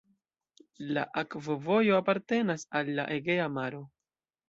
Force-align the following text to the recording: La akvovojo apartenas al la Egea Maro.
La 0.97 1.03
akvovojo 1.23 2.01
apartenas 2.01 2.67
al 2.83 2.93
la 3.01 3.09
Egea 3.21 3.51
Maro. 3.61 3.89